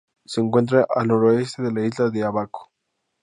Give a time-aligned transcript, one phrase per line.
[0.25, 2.71] Se encuentra al noroeste de la isla de Ábaco.